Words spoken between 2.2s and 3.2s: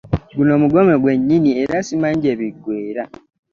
gye biggweera.